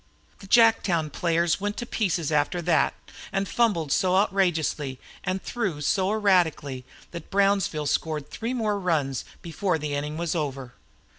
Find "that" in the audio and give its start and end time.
2.63-2.95, 7.11-7.29